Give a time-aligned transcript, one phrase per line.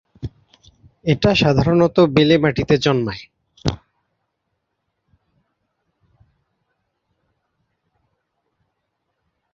[1.05, 3.23] এটা সাধারণত বেলে মাটিতে জন্মায়।